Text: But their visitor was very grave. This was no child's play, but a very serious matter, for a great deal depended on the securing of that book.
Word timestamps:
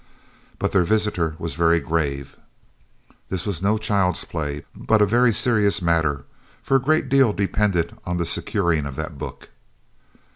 But 0.57 0.71
their 0.71 0.83
visitor 0.83 1.35
was 1.37 1.53
very 1.53 1.79
grave. 1.79 2.35
This 3.29 3.45
was 3.45 3.61
no 3.61 3.77
child's 3.77 4.25
play, 4.25 4.65
but 4.75 4.99
a 4.99 5.05
very 5.05 5.31
serious 5.31 5.79
matter, 5.79 6.25
for 6.63 6.75
a 6.77 6.81
great 6.81 7.07
deal 7.07 7.33
depended 7.33 7.95
on 8.03 8.17
the 8.17 8.25
securing 8.25 8.87
of 8.87 8.95
that 8.95 9.19
book. 9.19 9.49